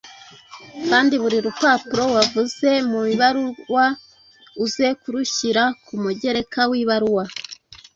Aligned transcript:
kandi 0.89 1.13
buri 1.21 1.37
rupapuro 1.45 2.03
wavuze 2.15 2.69
mu 2.89 2.99
ibaruwa 3.13 3.85
uze 4.63 4.87
kurushyira 5.01 5.63
ku 5.85 5.93
mugereka 6.03 6.61
w’ibaruwa. 6.71 7.23